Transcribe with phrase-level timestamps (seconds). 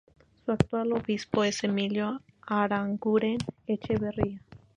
[0.43, 4.41] Su actual obispo es Emilio Aranguren Echeverria.